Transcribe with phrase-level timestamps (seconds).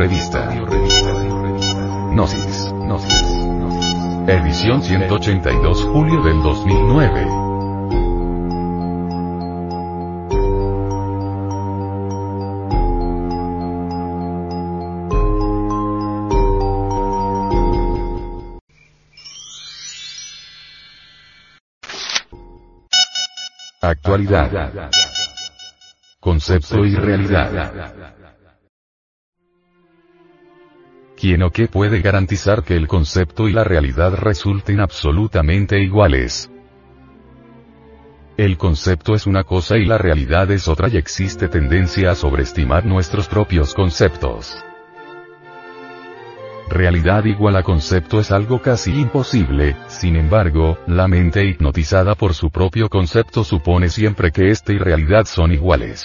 [0.00, 0.48] Revista.
[2.14, 2.72] Gnosis.
[4.26, 7.26] Edición 182 julio del 2009.
[23.82, 24.90] Actualidad.
[26.20, 28.19] Concepto y realidad.
[31.20, 36.50] ¿Quién o qué puede garantizar que el concepto y la realidad resulten absolutamente iguales?
[38.38, 42.86] El concepto es una cosa y la realidad es otra y existe tendencia a sobreestimar
[42.86, 44.64] nuestros propios conceptos.
[46.70, 52.48] Realidad igual a concepto es algo casi imposible, sin embargo, la mente hipnotizada por su
[52.48, 56.02] propio concepto supone siempre que éste y realidad son iguales.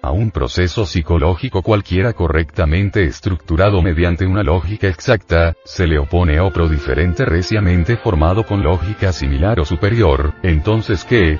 [0.00, 6.68] A un proceso psicológico cualquiera correctamente estructurado mediante una lógica exacta, se le opone otro
[6.68, 11.38] diferente reciamente formado con lógica similar o superior, entonces ¿qué?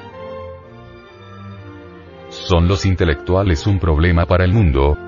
[2.31, 5.08] ¿Son los intelectuales un problema para el mundo?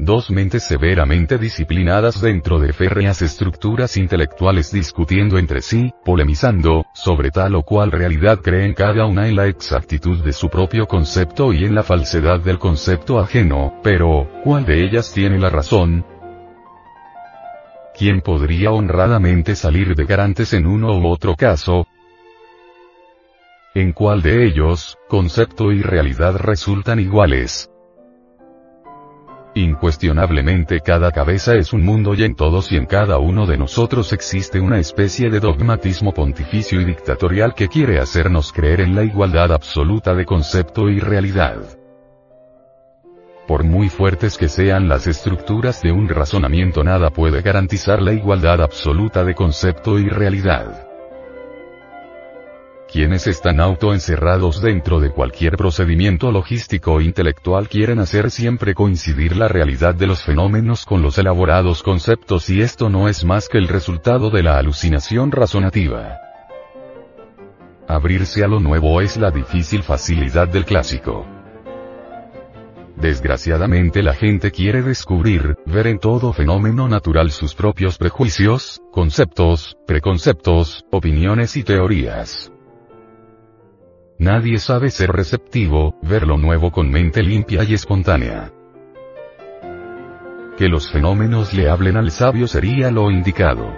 [0.00, 7.56] Dos mentes severamente disciplinadas dentro de férreas estructuras intelectuales discutiendo entre sí, polemizando, sobre tal
[7.56, 11.74] o cual realidad creen cada una en la exactitud de su propio concepto y en
[11.74, 16.06] la falsedad del concepto ajeno, pero, ¿cuál de ellas tiene la razón?
[17.98, 21.88] ¿Quién podría honradamente salir de garantes en uno u otro caso?
[23.74, 27.68] ¿En cuál de ellos, concepto y realidad resultan iguales?
[29.58, 34.12] Incuestionablemente cada cabeza es un mundo y en todos y en cada uno de nosotros
[34.12, 39.50] existe una especie de dogmatismo pontificio y dictatorial que quiere hacernos creer en la igualdad
[39.50, 41.56] absoluta de concepto y realidad.
[43.48, 48.62] Por muy fuertes que sean las estructuras de un razonamiento nada puede garantizar la igualdad
[48.62, 50.87] absoluta de concepto y realidad.
[52.90, 59.46] Quienes están autoencerrados dentro de cualquier procedimiento logístico o intelectual quieren hacer siempre coincidir la
[59.46, 63.68] realidad de los fenómenos con los elaborados conceptos y esto no es más que el
[63.68, 66.16] resultado de la alucinación razonativa.
[67.86, 71.26] Abrirse a lo nuevo es la difícil facilidad del clásico.
[72.96, 80.86] Desgraciadamente la gente quiere descubrir, ver en todo fenómeno natural sus propios prejuicios, conceptos, preconceptos,
[80.90, 82.50] opiniones y teorías.
[84.20, 88.52] Nadie sabe ser receptivo, ver lo nuevo con mente limpia y espontánea.
[90.56, 93.72] Que los fenómenos le hablen al sabio sería lo indicado.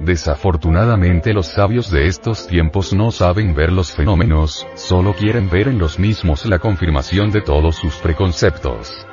[0.00, 5.78] Desafortunadamente los sabios de estos tiempos no saben ver los fenómenos, solo quieren ver en
[5.78, 9.06] los mismos la confirmación de todos sus preconceptos.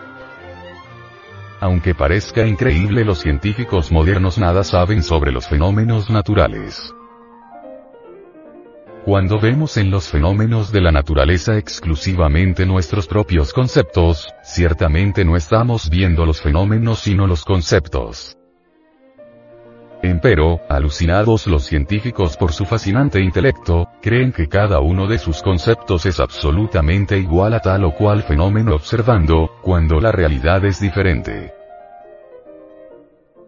[1.59, 6.93] Aunque parezca increíble los científicos modernos nada saben sobre los fenómenos naturales.
[9.05, 15.89] Cuando vemos en los fenómenos de la naturaleza exclusivamente nuestros propios conceptos, ciertamente no estamos
[15.89, 18.37] viendo los fenómenos sino los conceptos.
[20.01, 26.05] Empero, alucinados los científicos por su fascinante intelecto, creen que cada uno de sus conceptos
[26.05, 31.62] es absolutamente igual a tal o cual fenómeno observando, cuando la realidad es diferente.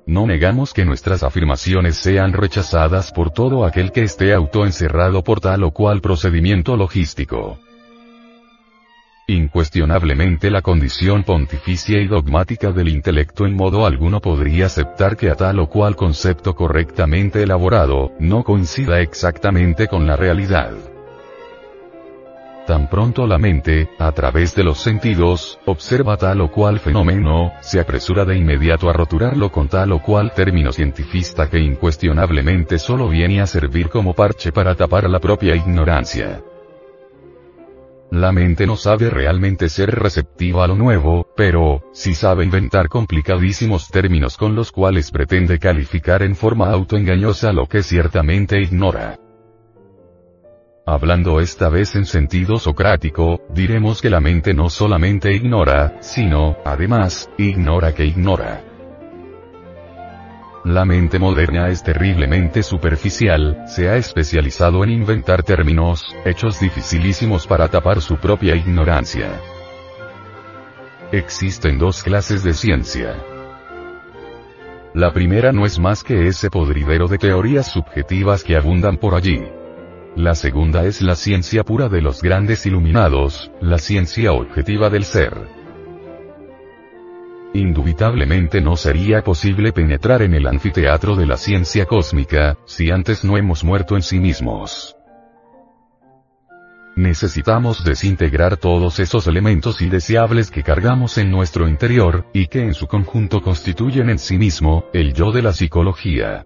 [0.08, 5.64] No negamos que nuestras afirmaciones sean rechazadas por todo aquel que esté autoencerrado por tal
[5.64, 7.58] o cual procedimiento logístico.
[9.28, 15.36] Incuestionablemente la condición pontificia y dogmática del intelecto en modo alguno podría aceptar que a
[15.36, 20.95] tal o cual concepto correctamente elaborado, no coincida exactamente con la realidad.
[22.66, 27.80] Tan pronto la mente, a través de los sentidos, observa tal o cual fenómeno, se
[27.80, 33.40] apresura de inmediato a roturarlo con tal o cual término cientifista que incuestionablemente solo viene
[33.40, 36.42] a servir como parche para tapar la propia ignorancia.
[38.10, 43.90] La mente no sabe realmente ser receptiva a lo nuevo, pero, sí sabe inventar complicadísimos
[43.90, 49.20] términos con los cuales pretende calificar en forma autoengañosa lo que ciertamente ignora.
[50.88, 57.28] Hablando esta vez en sentido socrático, diremos que la mente no solamente ignora, sino, además,
[57.40, 58.62] ignora que ignora.
[60.64, 67.68] La mente moderna es terriblemente superficial, se ha especializado en inventar términos, hechos dificilísimos para
[67.68, 69.42] tapar su propia ignorancia.
[71.12, 73.16] Existen dos clases de ciencia.
[74.94, 79.42] La primera no es más que ese podridero de teorías subjetivas que abundan por allí.
[80.16, 85.34] La segunda es la ciencia pura de los grandes iluminados, la ciencia objetiva del ser.
[87.54, 93.38] Indubitablemente no sería posible penetrar en el anfiteatro de la ciencia cósmica, si antes no
[93.38, 94.96] hemos muerto en sí mismos.
[96.96, 102.88] Necesitamos desintegrar todos esos elementos indeseables que cargamos en nuestro interior, y que en su
[102.88, 106.46] conjunto constituyen en sí mismo, el yo de la psicología.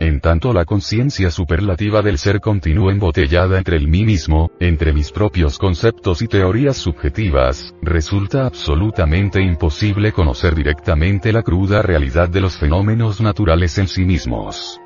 [0.00, 5.12] En tanto la conciencia superlativa del ser continúa embotellada entre el mí mismo, entre mis
[5.12, 12.56] propios conceptos y teorías subjetivas, resulta absolutamente imposible conocer directamente la cruda realidad de los
[12.56, 14.80] fenómenos naturales en sí mismos.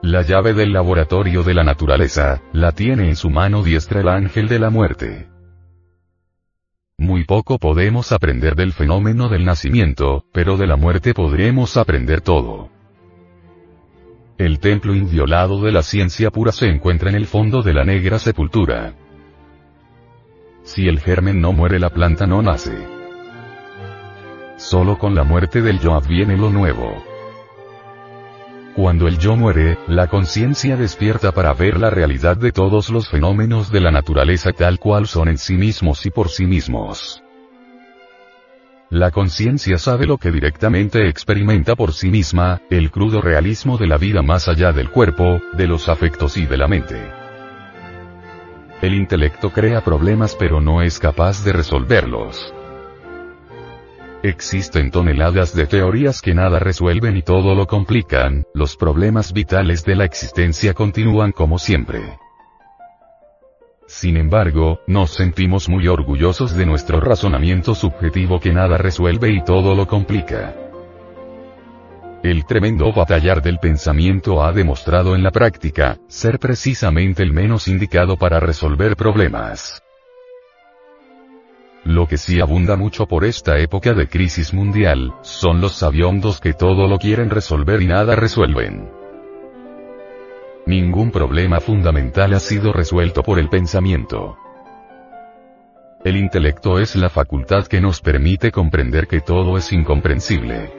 [0.00, 4.48] La llave del laboratorio de la naturaleza, la tiene en su mano diestra el ángel
[4.48, 5.28] de la muerte.
[6.96, 12.79] Muy poco podemos aprender del fenómeno del nacimiento, pero de la muerte podremos aprender todo.
[14.40, 18.18] El templo inviolado de la ciencia pura se encuentra en el fondo de la negra
[18.18, 18.94] sepultura.
[20.62, 22.72] Si el germen no muere la planta no nace.
[24.56, 27.04] Solo con la muerte del yo adviene lo nuevo.
[28.74, 33.70] Cuando el yo muere, la conciencia despierta para ver la realidad de todos los fenómenos
[33.70, 37.22] de la naturaleza tal cual son en sí mismos y por sí mismos.
[38.90, 43.98] La conciencia sabe lo que directamente experimenta por sí misma, el crudo realismo de la
[43.98, 47.00] vida más allá del cuerpo, de los afectos y de la mente.
[48.82, 52.52] El intelecto crea problemas pero no es capaz de resolverlos.
[54.24, 59.94] Existen toneladas de teorías que nada resuelven y todo lo complican, los problemas vitales de
[59.94, 62.18] la existencia continúan como siempre.
[63.90, 69.74] Sin embargo, nos sentimos muy orgullosos de nuestro razonamiento subjetivo que nada resuelve y todo
[69.74, 70.54] lo complica.
[72.22, 78.16] El tremendo batallar del pensamiento ha demostrado en la práctica, ser precisamente el menos indicado
[78.16, 79.82] para resolver problemas.
[81.82, 86.52] Lo que sí abunda mucho por esta época de crisis mundial, son los sabiondos que
[86.52, 88.99] todo lo quieren resolver y nada resuelven.
[90.70, 94.38] Ningún problema fundamental ha sido resuelto por el pensamiento.
[96.04, 100.72] El intelecto es la facultad que nos permite comprender que todo es incomprensible.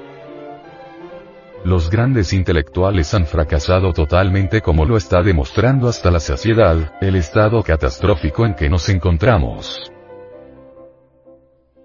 [1.65, 7.61] Los grandes intelectuales han fracasado totalmente como lo está demostrando hasta la saciedad, el estado
[7.61, 9.91] catastrófico en que nos encontramos.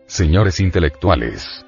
[0.07, 1.67] Señores intelectuales,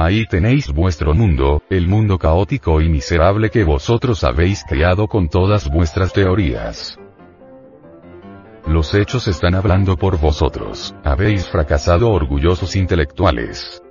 [0.00, 5.68] Ahí tenéis vuestro mundo, el mundo caótico y miserable que vosotros habéis creado con todas
[5.68, 6.96] vuestras teorías.
[8.64, 13.82] Los hechos están hablando por vosotros, habéis fracasado orgullosos intelectuales.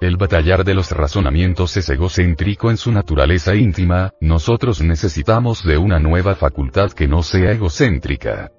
[0.00, 6.00] El batallar de los razonamientos es egocéntrico en su naturaleza íntima, nosotros necesitamos de una
[6.00, 8.50] nueva facultad que no sea egocéntrica.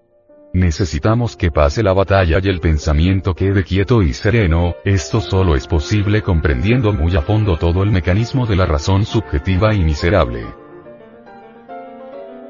[0.54, 5.66] Necesitamos que pase la batalla y el pensamiento quede quieto y sereno, esto solo es
[5.66, 10.46] posible comprendiendo muy a fondo todo el mecanismo de la razón subjetiva y miserable.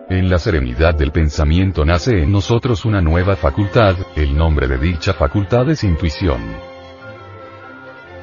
[0.09, 5.13] En la serenidad del pensamiento nace en nosotros una nueva facultad, el nombre de dicha
[5.13, 6.41] facultad es intuición.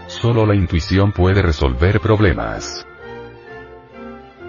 [0.08, 2.87] Solo la intuición puede resolver problemas.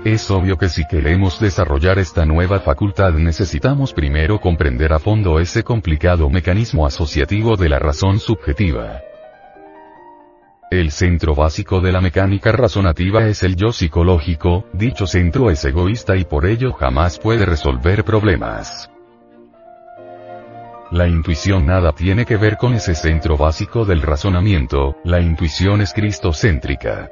[0.05, 5.61] Es obvio que si queremos desarrollar esta nueva facultad necesitamos primero comprender a fondo ese
[5.61, 9.01] complicado mecanismo asociativo de la razón subjetiva.
[10.71, 16.15] El centro básico de la mecánica razonativa es el yo psicológico, dicho centro es egoísta
[16.15, 18.89] y por ello jamás puede resolver problemas.
[20.91, 25.91] La intuición nada tiene que ver con ese centro básico del razonamiento, la intuición es
[25.91, 27.11] cristocéntrica.